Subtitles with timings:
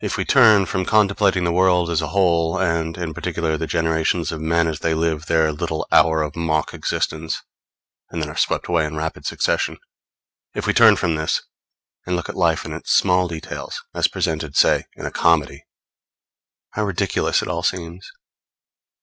[0.00, 4.32] If we turn from contemplating the world as a whole, and, in particular, the generations
[4.32, 7.42] of men as they live their little hour of mock existence
[8.08, 9.76] and then are swept away in rapid succession;
[10.54, 11.42] if we turn from this,
[12.06, 15.66] and look at life in its small details, as presented, say, in a comedy,
[16.70, 18.10] how ridiculous it all seems!